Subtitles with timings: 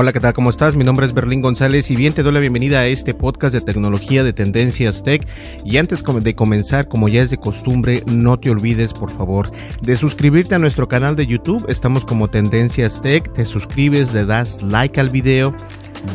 [0.00, 0.32] Hola, ¿qué tal?
[0.32, 0.76] ¿Cómo estás?
[0.76, 3.60] Mi nombre es Berlín González y bien te doy la bienvenida a este podcast de
[3.60, 5.26] tecnología de Tendencias Tech.
[5.64, 9.50] Y antes de comenzar, como ya es de costumbre, no te olvides, por favor,
[9.82, 11.66] de suscribirte a nuestro canal de YouTube.
[11.68, 13.32] Estamos como Tendencias Tech.
[13.32, 15.52] Te suscribes, le das like al video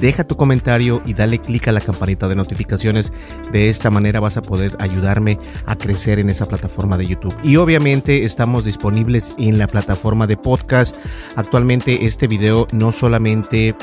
[0.01, 3.11] deja tu comentario y dale clic a la campanita de notificaciones.
[3.51, 7.37] De esta manera vas a poder ayudarme a crecer en esa plataforma de YouTube.
[7.43, 10.95] Y obviamente estamos disponibles en la plataforma de podcast.
[11.35, 13.75] Actualmente este video no solamente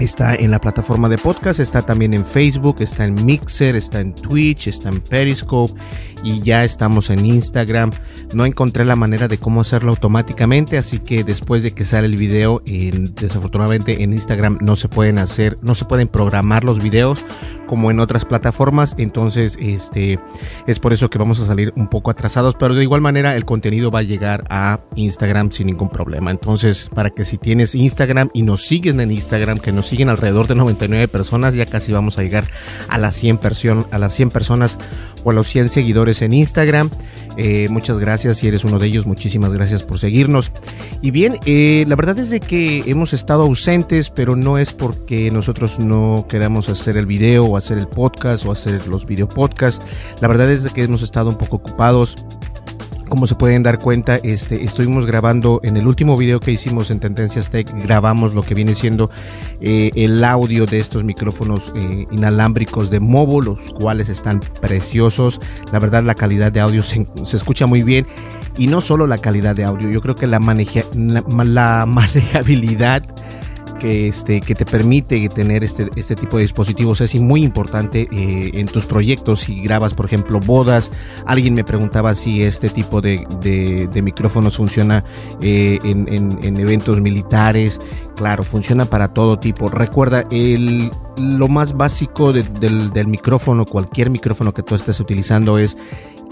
[0.00, 4.14] Está en la plataforma de podcast, está también en Facebook, está en Mixer, está en
[4.14, 5.78] Twitch, está en Periscope
[6.24, 7.90] y ya estamos en Instagram.
[8.32, 12.16] No encontré la manera de cómo hacerlo automáticamente, así que después de que sale el
[12.16, 17.22] video, desafortunadamente en Instagram no se pueden hacer, no se pueden programar los videos
[17.70, 20.18] como en otras plataformas, entonces este
[20.66, 23.44] es por eso que vamos a salir un poco atrasados, pero de igual manera el
[23.44, 26.32] contenido va a llegar a Instagram sin ningún problema.
[26.32, 30.48] Entonces, para que si tienes Instagram y nos siguen en Instagram, que nos siguen alrededor
[30.48, 32.50] de 99 personas, ya casi vamos a llegar
[32.88, 34.76] a las 100 personas, a las 100 personas
[35.22, 36.90] o a los 100 seguidores en Instagram.
[37.36, 40.50] Eh, muchas gracias si eres uno de ellos, muchísimas gracias por seguirnos.
[41.02, 45.30] Y bien, eh, la verdad es de que hemos estado ausentes, pero no es porque
[45.30, 49.84] nosotros no queramos hacer el video o hacer el podcast o hacer los video podcasts.
[50.20, 52.16] La verdad es que hemos estado un poco ocupados.
[53.08, 57.00] Como se pueden dar cuenta, este, estuvimos grabando en el último video que hicimos en
[57.00, 59.10] Tendencias Tech, grabamos lo que viene siendo
[59.60, 65.40] eh, el audio de estos micrófonos eh, inalámbricos de Movo, los cuales están preciosos.
[65.72, 68.06] La verdad, la calidad de audio se, escucha muy bien.
[68.56, 73.02] Y no solo la calidad de audio, yo creo que la, la manejabilidad
[73.80, 78.50] que, este, que te permite tener este, este tipo de dispositivos es muy importante eh,
[78.54, 79.40] en tus proyectos.
[79.40, 80.92] Si grabas, por ejemplo, bodas,
[81.26, 85.04] alguien me preguntaba si este tipo de, de, micrófonos funciona
[85.42, 87.80] eh, en, en, eventos militares.
[88.14, 89.68] Claro, funciona para todo tipo.
[89.68, 95.76] Recuerda, el, lo más básico del, del micrófono, cualquier micrófono que tú estés utilizando es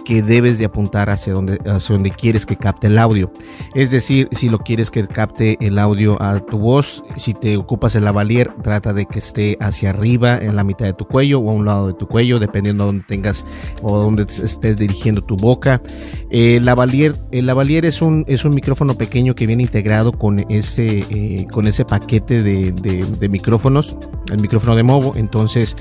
[0.08, 3.30] que debes de apuntar hacia donde, hacia donde quieres que capte el audio.
[3.74, 7.94] Es decir, si lo quieres que capte el audio a tu voz, si te ocupas
[7.94, 11.50] el lavalier, trata de que esté hacia arriba, en la mitad de tu cuello o
[11.50, 13.46] a un lado de tu cuello, dependiendo de donde tengas
[13.82, 15.82] o donde estés dirigiendo tu boca.
[16.30, 21.04] El lavalier, el lavalier es un, es un micrófono pequeño que viene integrado con ese,
[21.10, 23.98] eh, con ese paquete de, de, de micrófonos,
[24.32, 25.12] el micrófono de Movo.
[25.16, 25.76] Entonces,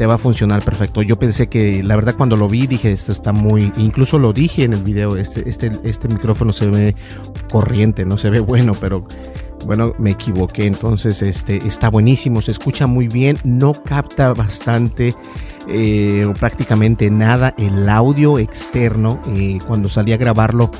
[0.00, 1.02] te va a funcionar perfecto.
[1.02, 4.64] Yo pensé que, la verdad, cuando lo vi, dije, esto está muy, incluso lo dije
[4.64, 6.96] en el video, este, este, este micrófono se ve
[7.50, 9.06] corriente, no se ve bueno, pero
[9.66, 10.66] bueno, me equivoqué.
[10.66, 15.14] Entonces, este está buenísimo, se escucha muy bien, no capta bastante
[15.68, 19.20] eh, o prácticamente nada el audio externo.
[19.34, 20.70] Eh, cuando salí a grabarlo,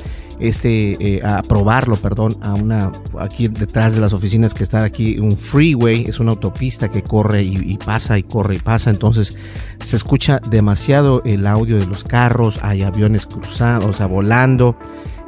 [0.41, 5.19] este, eh, a probarlo, perdón, a una, aquí detrás de las oficinas que está aquí,
[5.19, 9.39] un freeway, es una autopista que corre y, pasa y corre y pasa, entonces
[9.85, 14.77] se escucha demasiado el audio de los carros, hay aviones cruzando, o sea, volando.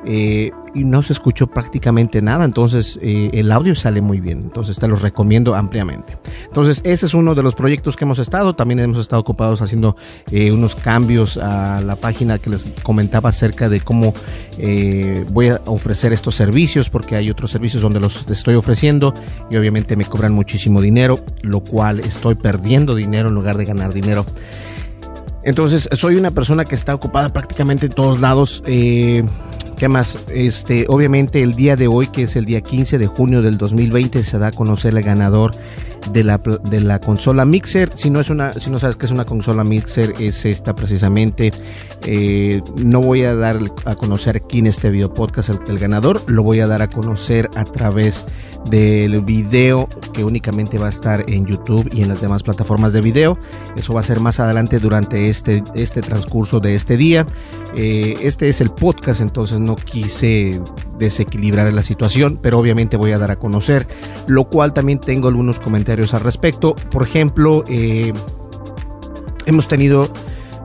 [0.05, 4.79] Eh, y no se escuchó prácticamente nada, entonces eh, el audio sale muy bien, entonces
[4.79, 6.19] te los recomiendo ampliamente.
[6.45, 9.97] Entonces ese es uno de los proyectos que hemos estado, también hemos estado ocupados haciendo
[10.31, 14.15] eh, unos cambios a la página que les comentaba acerca de cómo
[15.33, 19.15] voy a ofrecer estos servicios, porque hay otros servicios donde los estoy ofreciendo
[19.51, 23.93] y obviamente me cobran muchísimo dinero, lo cual estoy perdiendo dinero en lugar de ganar
[23.93, 24.25] dinero.
[25.45, 28.63] Entonces, soy una persona que está ocupada prácticamente en todos lados.
[29.83, 30.27] ¿Qué más?
[30.29, 34.23] Este, obviamente el día de hoy, que es el día 15 de junio del 2020,
[34.23, 35.51] se da a conocer el ganador
[36.13, 37.91] de la, de la consola Mixer.
[37.97, 41.51] Si no es una, si no sabes qué es una consola Mixer, es esta precisamente.
[42.07, 46.23] Eh, no voy a dar a conocer aquí en este video podcast el, el, ganador,
[46.31, 48.25] lo voy a dar a conocer a través
[48.71, 53.01] del video que únicamente va a estar en YouTube y en las demás plataformas de
[53.01, 53.37] video.
[53.77, 57.27] Eso va a ser más adelante durante este, este transcurso de este día.
[57.75, 60.61] Eh, este es el podcast, entonces no quise
[60.99, 63.87] desequilibrar la situación, pero obviamente voy a dar a conocer,
[64.27, 66.75] lo cual también tengo algunos comentarios al respecto.
[66.75, 68.13] Por ejemplo, eh,
[69.47, 70.11] hemos tenido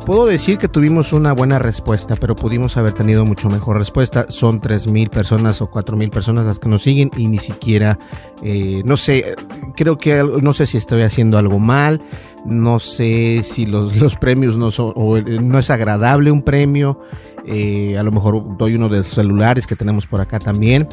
[0.07, 4.27] puedo decir que tuvimos una buena respuesta, pero pudimos haber tenido mucho mejor respuesta.
[4.29, 7.99] Son 3.000 personas o 4.000 personas las que nos siguen y ni siquiera,
[8.41, 9.35] eh, no sé,
[9.75, 12.01] creo que no sé si estoy haciendo algo mal,
[12.45, 17.01] no sé si los, premios no son, o no es agradable un premio.
[17.45, 20.87] Eh, a lo mejor doy uno de los celulares que tenemos por acá también,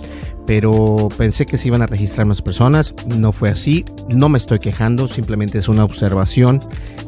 [0.47, 4.59] pero pensé que se iban a registrar más personas, no fue así, no me estoy
[4.59, 6.61] quejando, simplemente es una observación.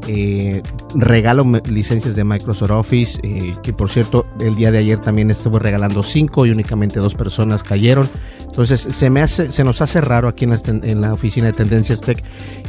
[0.08, 0.62] Eh,
[0.94, 5.58] regalo licencias de Microsoft Office, eh, que por cierto el día de ayer también estuve
[5.58, 8.08] regalando cinco y únicamente dos personas cayeron.
[8.44, 12.22] Entonces se me hace, se nos hace raro aquí en la, oficina de Tendencias Tech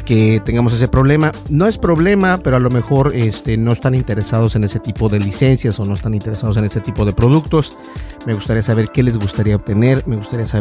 [0.04, 1.32] que tengamos ese problema.
[1.50, 5.20] No es problema, pero a lo mejor este, no están interesados en ese tipo de
[5.20, 7.80] licencias o no están interesados en ese tipo de productos.
[8.26, 10.57] Me gustaría saber qué les gustaría obtener, me gustaría saber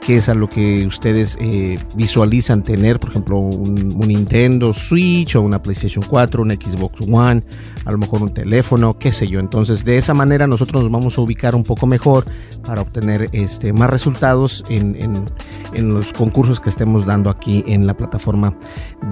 [0.00, 5.42] qué es a lo que ustedes eh, visualizan tener, por ejemplo, un, Nintendo Switch o
[5.42, 7.42] una PlayStation 4, un Xbox One,
[7.84, 9.38] a lo mejor un teléfono, qué sé yo.
[9.40, 12.24] Entonces, de esa manera nosotros nos vamos a ubicar un poco mejor
[12.64, 15.24] para obtener este, más resultados en, en,
[15.74, 18.56] en los concursos que estemos dando aquí en la plataforma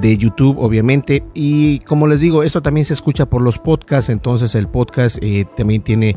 [0.01, 1.25] de YouTube, obviamente.
[1.35, 5.47] Y como les digo, esto también se escucha por los podcasts, entonces el podcast eh,
[5.57, 6.17] también tiene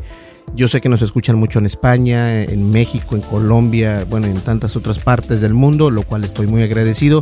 [0.56, 4.76] yo sé que nos escuchan mucho en España, en México, en Colombia, bueno, en tantas
[4.76, 7.22] otras partes del mundo, lo cual estoy muy agradecido.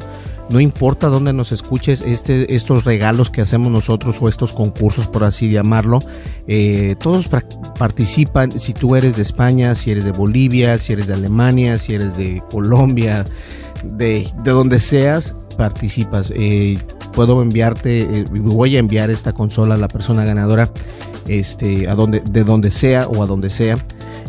[0.50, 5.26] No importa dónde nos escuches, este, estos regalos que hacemos nosotros o estos concursos, por
[5.26, 6.00] así llamarlo,
[6.48, 7.28] eh, todos
[7.78, 8.58] participan.
[8.58, 12.16] Si tú eres de España, si eres de Bolivia, si eres de Alemania, si eres
[12.16, 13.26] de Colombia,
[13.92, 16.32] de, de donde seas, participas.
[16.36, 16.78] Eh,
[17.14, 20.70] puedo enviarte, eh, voy a enviar esta consola a la persona ganadora
[21.28, 23.78] este, a donde, de donde sea o a donde sea.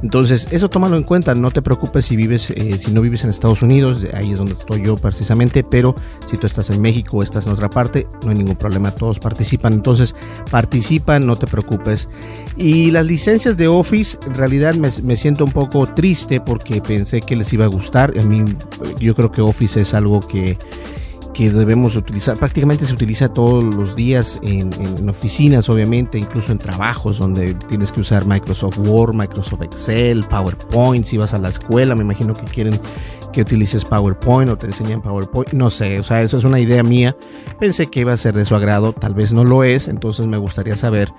[0.03, 3.31] Entonces, eso tómalo en cuenta, no te preocupes si vives, eh, si no vives en
[3.31, 5.95] Estados Unidos, ahí es donde estoy yo precisamente, pero
[6.31, 9.19] si tú estás en México o estás en otra parte, no hay ningún problema, todos
[9.19, 9.73] participan.
[9.73, 10.15] Entonces,
[10.50, 12.09] participan, no te preocupes.
[12.56, 17.21] Y las licencias de Office, en realidad me, me siento un poco triste porque pensé
[17.21, 18.17] que les iba a gustar.
[18.19, 18.45] A mí,
[19.00, 20.56] yo creo que Office es algo que
[21.38, 22.37] que debemos utilizar.
[22.37, 28.00] Prácticamente se utiliza todos los días en, oficinas, obviamente, incluso en trabajos donde tienes que
[28.00, 31.05] usar Microsoft Word, Microsoft Excel, PowerPoint.
[31.05, 32.81] Si vas a la escuela, me imagino que quieren
[33.32, 35.52] que utilices PowerPoint o te enseñan PowerPoint.
[35.52, 37.17] No sé, o sea, eso es una idea mía.
[37.61, 39.87] Pensé que iba a ser de su agrado, tal vez no lo es.
[39.87, 41.12] Entonces me gustaría saber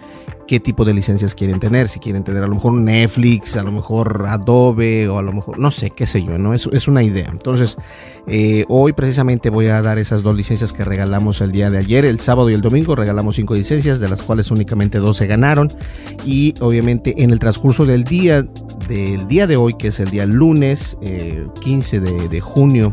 [0.50, 1.90] qué tipo de licencias quieren tener.
[1.90, 5.60] Si quieren tener a lo mejor Netflix, a lo mejor Adobe o a lo mejor,
[5.60, 6.56] no sé, qué sé yo, ¿no?
[6.56, 7.30] Es, es una idea.
[7.32, 7.78] Entonces,
[8.26, 12.04] eh, hoy precisamente voy a dar esas dos licencias que regalamos el día de ayer.
[12.04, 15.72] El sábado y el domingo regalamos cinco licencias, de las cuales únicamente dos se ganaron.
[16.26, 18.42] Y obviamente en el transcurso del día,
[18.88, 22.92] del día de hoy, que es el día lunes eh, 15 de, junio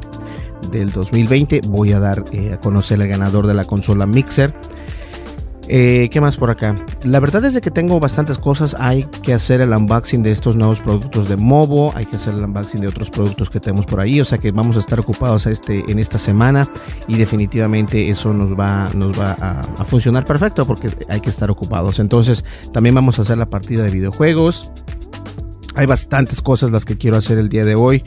[0.71, 4.53] del 2020, voy a dar eh, a conocer el ganador de la consola Mixer.
[5.69, 6.75] Eh, ¿Qué más por acá?
[7.03, 8.77] La verdad es de que tengo bastantes cosas.
[8.79, 11.93] Hay que hacer el unboxing de estos nuevos productos de Movo.
[11.95, 14.21] Hay que hacer el unboxing de otros productos que tenemos por ahí.
[14.21, 16.69] O sea que vamos a estar ocupados este, en esta semana.
[17.09, 21.51] Y definitivamente eso nos va, nos va a, a funcionar perfecto porque hay que estar
[21.51, 21.99] ocupados.
[21.99, 24.73] Entonces también vamos a hacer la partida de videojuegos.
[25.75, 28.03] Hay bastantes cosas las que quiero hacer el día de hoy.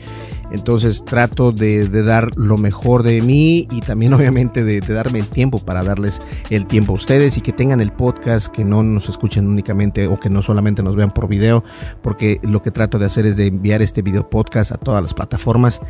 [0.52, 5.58] Entonces trato de, dar lo mejor de mí y también obviamente de, darme el tiempo
[5.58, 9.46] para darles el tiempo a ustedes y que tengan el podcast, que no nos escuchen
[9.46, 11.64] únicamente o que no solamente nos vean por video,
[12.02, 15.14] porque lo que trato de hacer es de enviar este video podcast a todas las
[15.14, 15.80] plataformas.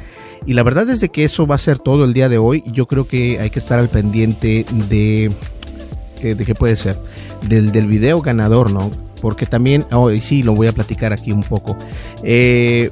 [0.47, 2.63] Y la verdad es de que eso va a ser todo el día de hoy.
[2.67, 5.31] Yo creo que hay que estar al pendiente de...
[6.21, 6.99] ¿De qué puede ser?
[7.49, 8.91] Del, del video ganador, ¿no?
[9.21, 11.77] porque también, hoy oh, sí, lo voy a platicar aquí un poco.
[12.23, 12.91] Eh,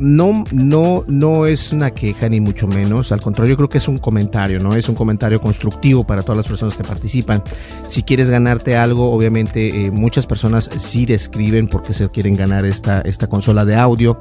[0.00, 3.88] no, no, no es una queja ni mucho menos, al contrario, yo creo que es
[3.88, 4.74] un comentario, ¿no?
[4.74, 7.42] Es un comentario constructivo para todas las personas que participan.
[7.88, 12.64] Si quieres ganarte algo, obviamente eh, muchas personas sí describen por qué se quieren ganar
[12.64, 14.18] esta, esta consola de audio.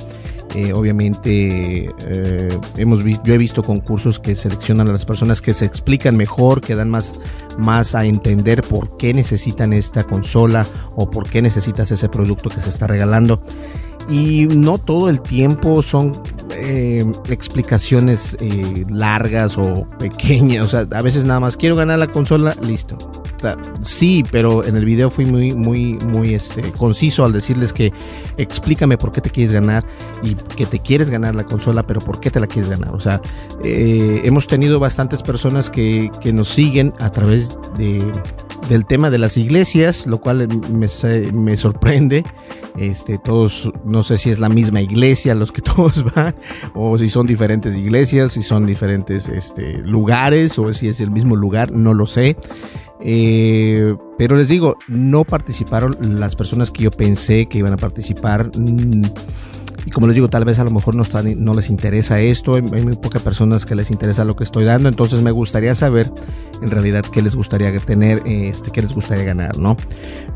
[0.56, 5.65] Eh, obviamente eh, hemos yo he visto concursos que seleccionan a las personas que se
[5.65, 7.13] explican mejor, que dan más,
[7.58, 12.62] más a entender por qué necesitan esta consola o por qué necesitas ese producto que
[12.62, 13.42] se está regalando
[14.10, 16.13] y no todo el tiempo son
[16.55, 20.67] eh, explicaciones eh, largas o pequeñas.
[20.67, 22.98] O sea, a veces nada más quiero ganar la consola, listo.
[23.81, 27.91] sí, pero en el video fui muy, muy, muy este, conciso al decirles que
[28.38, 29.86] explícame por qué te quieres ganar
[30.22, 32.93] y que te quieres ganar la consola, pero por qué te la quieres ganar.
[32.93, 33.22] O sea,
[33.63, 38.00] eh, hemos tenido bastantes personas que, que nos siguen a través de,
[38.70, 42.24] del tema de las iglesias, lo cual me, sorprende.
[42.77, 46.36] Este, todos, no sé si es la misma iglesia los que todos van,
[46.74, 51.36] o si son diferentes iglesias, si son diferentes este, lugares, o si es el mismo
[51.36, 52.38] lugar, no lo sé.
[53.05, 58.50] Eh, pero les digo, no participaron las personas que yo pensé que iban a participar.
[58.58, 59.03] Mm,
[59.86, 62.96] y como les digo, tal vez a lo mejor no, les interesa esto, hay, muy
[62.96, 66.12] pocas personas que les interesa lo que estoy dando, entonces me gustaría saber
[66.62, 69.75] en realidad qué les gustaría tener, este, qué les gustaría ganar, ¿no?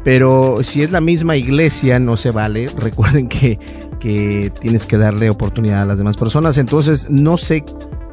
[0.04, 3.58] Pero si es la misma iglesia, no se vale, recuerden que,
[4.00, 7.63] que tienes que darle oportunidad a las demás personas, entonces no sé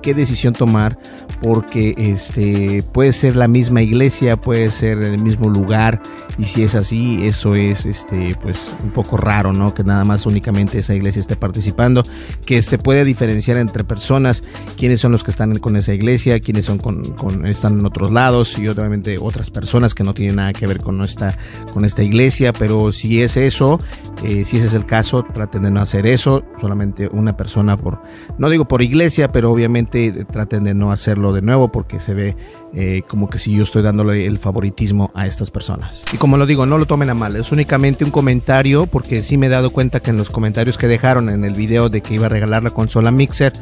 [0.05, 0.99] qué decisión tomar
[1.43, 6.01] porque este puede ser la misma iglesia, puede ser el mismo lugar
[6.39, 9.73] y si es así, eso es este pues un poco raro, ¿no?
[9.73, 12.03] Que nada más únicamente esa iglesia esté participando,
[12.45, 14.43] que se puede diferenciar entre personas,
[14.77, 18.59] quiénes son los que están con esa iglesia, quiénes son con, están en otros lados
[18.59, 21.37] y obviamente otras personas que no tienen nada que ver con esta
[21.73, 23.81] con esta iglesia, pero si es eso,
[24.23, 28.03] eh, si ese es el caso, traten de no hacer eso, solamente una persona por
[28.39, 29.94] no digo por iglesia, pero obviamente
[30.31, 32.37] traten de no hacerlo de nuevo porque se ve
[32.75, 36.05] eh, como que si yo estoy dándole el favoritismo a estas personas.
[36.13, 39.37] Y como lo digo, no lo tomen a mal, es únicamente un comentario porque sí
[39.37, 42.15] me he dado cuenta que en los comentarios que dejaron en el video de que
[42.15, 43.53] iba a regalar la consola Mixer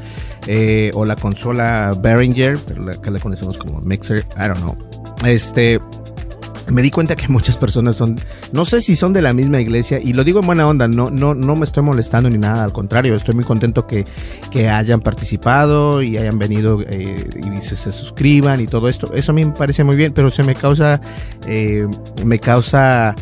[0.46, 2.56] eh, o la consola Behringer,
[3.02, 4.76] que la conocemos como Mixer, I don't know.
[5.24, 5.80] Este,
[6.70, 8.18] me di cuenta que muchas personas son,
[8.52, 11.10] no sé si son de la misma iglesia, y lo digo en buena onda, no,
[11.10, 14.04] no, no me estoy molestando ni nada, al contrario, estoy muy contento que,
[14.50, 19.12] que hayan participado y hayan venido eh, y se, se, suscriban y todo esto.
[19.14, 21.00] Eso a mí me parece muy bien, pero se me causa,
[21.46, 21.86] eh,
[22.24, 23.14] me causa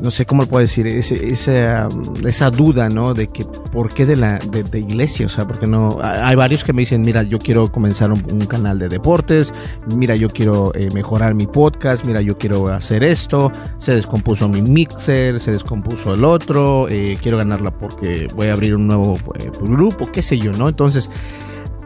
[0.00, 1.88] no sé cómo lo puedo decir, esa,
[2.26, 3.14] esa duda, ¿no?
[3.14, 5.26] De que, ¿por qué de la de, iglesia?
[5.26, 8.78] O sea, porque no, hay varios que me dicen, mira, yo quiero comenzar un, canal
[8.78, 9.52] de deportes,
[9.94, 14.62] mira, yo quiero eh, mejorar mi podcast, mira, yo quiero hacer esto, se descompuso mi
[14.62, 19.50] mixer, se descompuso el otro, eh, quiero ganarla porque voy a abrir un nuevo eh,
[19.60, 20.68] grupo, qué sé yo, ¿no?
[20.68, 21.10] Entonces,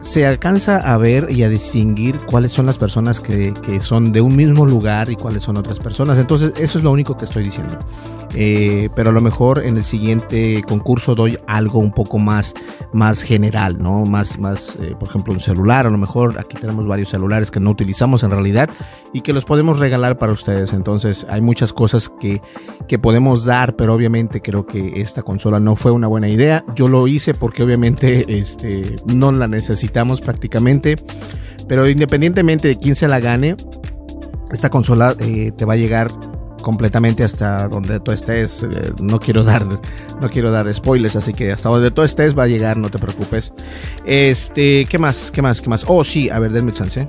[0.05, 4.21] se alcanza a ver y a distinguir cuáles son las personas que, que, son de
[4.21, 6.19] un mismo lugar y cuáles son otras personas.
[6.19, 7.79] Entonces, eso es lo único que estoy diciendo.
[8.35, 12.53] Eh, pero a lo mejor en el siguiente concurso doy algo un poco más,
[12.91, 14.05] más general, ¿no?
[14.05, 15.87] Más, más, eh, por ejemplo, un celular.
[15.87, 18.69] A lo mejor aquí tenemos varios celulares que no utilizamos en realidad
[19.13, 20.73] y que los podemos regalar para ustedes.
[20.73, 22.41] Entonces, hay muchas cosas que,
[22.87, 26.63] que podemos dar, pero obviamente creo que esta consola no fue una buena idea.
[26.75, 29.47] Yo lo hice porque obviamente este, no la
[30.21, 30.97] prácticamente.
[31.67, 33.55] Pero independientemente de quién se la gane,
[34.51, 36.09] esta consola eh, te va a llegar
[36.61, 38.63] completamente hasta donde tú estés.
[38.63, 42.43] Eh, no quiero dar, no quiero dar spoilers, así que hasta donde tú estés va
[42.43, 43.53] a llegar, no te preocupes.
[44.05, 45.31] Este, ¿qué más?
[45.31, 45.61] ¿Qué más?
[45.61, 45.85] ¿Qué más?
[45.87, 47.05] Oh, sí, a ver, denme chance.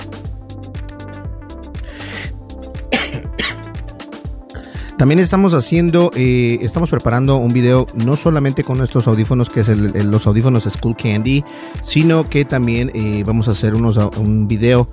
[4.96, 9.68] También estamos haciendo, eh, estamos preparando un video no solamente con nuestros audífonos, que es
[9.68, 11.44] los audífonos School Candy,
[11.82, 14.88] sino que también eh, vamos a hacer unos, un video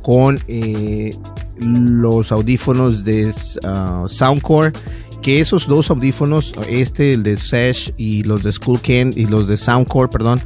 [0.00, 1.10] con eh,
[1.58, 4.72] los audífonos de uh, Soundcore
[5.22, 9.56] que esos dos audífonos, este, el de Sesh y los de Candy y los de
[9.56, 10.40] Soundcore, perdón,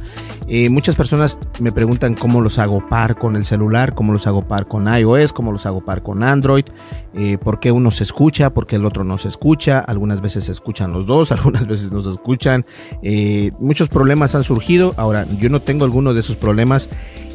[0.47, 4.47] eh, muchas personas me preguntan cómo los hago par con el celular, cómo los hago
[4.47, 6.65] par con iOS, cómo los hago par con Android,
[7.13, 10.45] eh, por qué uno se escucha, por qué el otro no se escucha, algunas veces
[10.45, 12.65] se escuchan los dos, algunas veces no se escuchan,
[13.01, 16.89] eh, muchos problemas han surgido, ahora yo no tengo alguno de esos problemas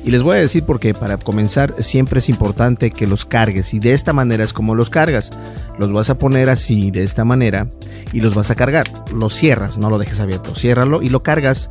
[0.05, 3.75] y les voy a decir porque para comenzar siempre es importante que los cargues.
[3.75, 5.31] Y de esta manera es como los cargas,
[5.79, 7.69] los vas a poner así, de esta manera
[8.13, 11.71] y los vas a cargar, los cierras, no lo dejes abierto, ciérralo y lo cargas.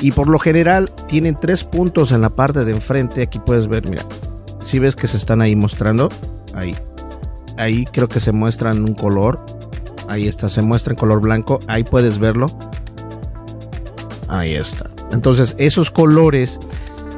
[0.00, 3.22] Y por lo general tienen tres puntos en la parte de enfrente.
[3.22, 4.04] Aquí puedes ver, mira,
[4.66, 6.08] si ves que se están ahí mostrando,
[6.54, 6.74] ahí,
[7.58, 9.44] ahí creo que se muestran un color,
[10.08, 12.46] ahí está, se muestra en color blanco, ahí puedes verlo,
[14.28, 14.90] ahí está.
[15.12, 16.58] Entonces, esos colores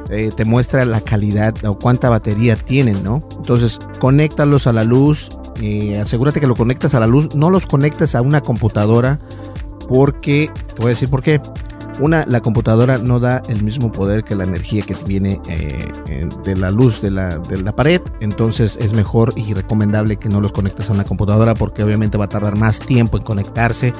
[0.09, 3.27] eh, te muestra la calidad o cuánta batería tienen, ¿no?
[3.37, 5.29] Entonces, conéctalos a la luz,
[5.61, 9.19] eh, asegúrate que lo conectas a la luz, no los conectes a una computadora
[9.87, 11.41] porque, te voy a decir por qué.
[11.99, 16.55] Una, la computadora no da el mismo poder que la energía que viene eh, de
[16.55, 18.01] la luz de la, de la pared.
[18.19, 22.25] Entonces es mejor y recomendable que no los conectes a una computadora porque obviamente va
[22.25, 23.93] a tardar más tiempo en conectarse.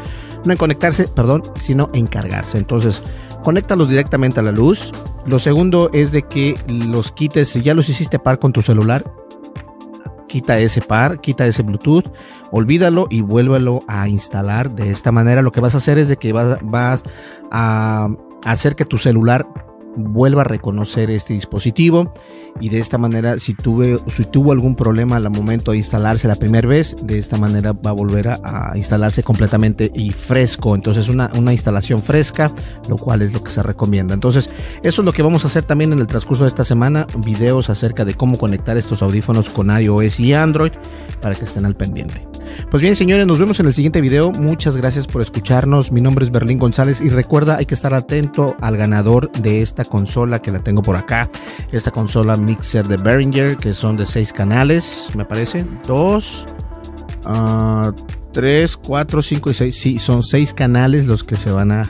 [0.45, 2.59] No en conectarse, perdón, sino en cargarse.
[2.59, 3.03] Entonces,
[3.43, 4.91] conéctalos directamente a la luz.
[5.25, 9.03] Lo segundo es de que los quites, si ya los hiciste par con tu celular,
[10.27, 12.05] quita ese par, quita ese Bluetooth,
[12.51, 14.71] olvídalo y vuélvelo a instalar.
[14.71, 17.03] De esta manera lo que vas a hacer es de que vas, vas
[17.51, 18.09] a
[18.45, 19.47] hacer que tu celular
[19.97, 22.13] vuelva a reconocer este dispositivo.
[22.59, 26.35] Y de esta manera si tuve si tuvo algún problema al momento de instalarse la
[26.35, 30.73] primera vez de esta manera va a volver a, instalarse completamente y fresco.
[30.73, 32.51] Entonces una, una instalación fresca
[32.89, 34.15] lo cual es lo que se recomienda.
[34.15, 34.49] Entonces
[34.81, 37.05] eso es lo que vamos a hacer también en el transcurso de esta semana.
[37.23, 40.71] Videos acerca de cómo conectar estos audífonos con iOS y Android
[41.21, 42.27] para que estén al pendiente.
[42.69, 44.31] Pues bien, señores, nos vemos en el siguiente video.
[44.31, 45.91] Muchas gracias por escucharnos.
[45.91, 49.85] Mi nombre es Berlín González y recuerda, hay que estar atento al ganador de esta
[49.87, 51.29] consola que la tengo por acá.
[51.71, 55.65] Esta consola mixer de Behringer, que son de seis canales, me parece.
[55.85, 56.45] Dos,
[57.25, 57.91] uh,
[58.31, 59.75] tres, cuatro, cinco y seis.
[59.75, 61.83] Sí, son seis canales los que se van a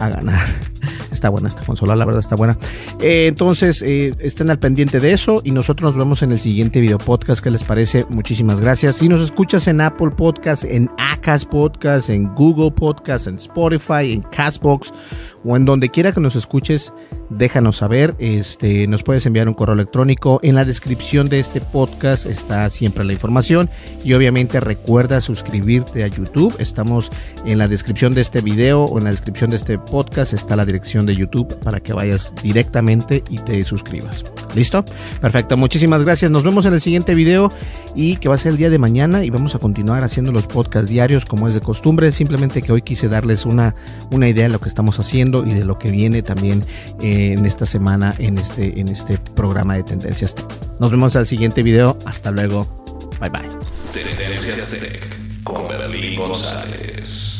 [0.00, 0.40] a ganar.
[1.12, 2.56] Está buena esta consola, la verdad está buena.
[2.98, 6.80] Eh, entonces, eh, estén al pendiente de eso y nosotros nos vemos en el siguiente
[6.80, 7.44] video podcast.
[7.44, 8.06] ¿Qué les parece?
[8.08, 8.96] Muchísimas gracias.
[8.96, 14.22] Si nos escuchas en Apple Podcast, en Acas Podcast, en Google Podcast, en Spotify, en
[14.22, 14.94] Castbox
[15.44, 16.92] o en donde quiera que nos escuches,
[17.30, 18.14] déjanos saber.
[18.18, 20.40] Este, nos puedes enviar un correo electrónico.
[20.42, 23.70] En la descripción de este podcast está siempre la información.
[24.04, 26.54] Y obviamente recuerda suscribirte a YouTube.
[26.58, 27.10] Estamos
[27.44, 30.66] en la descripción de este video o en la descripción de este podcast está la
[30.66, 34.24] dirección de YouTube para que vayas directamente y te suscribas.
[34.54, 34.84] ¿Listo?
[35.20, 35.56] Perfecto.
[35.56, 36.30] Muchísimas gracias.
[36.30, 37.50] Nos vemos en el siguiente video
[37.94, 40.46] y que va a ser el día de mañana y vamos a continuar haciendo los
[40.46, 42.12] podcasts diarios como es de costumbre.
[42.12, 43.74] Simplemente que hoy quise darles una,
[44.10, 46.64] una idea de lo que estamos haciendo y de lo que viene también.
[47.00, 50.34] Eh, en esta semana en este, en este programa de Tendencias
[50.78, 51.98] Nos vemos al siguiente video.
[52.04, 52.84] Hasta luego.
[53.20, 53.48] Bye bye.
[53.92, 57.39] Tendencias Tech con Berlín González.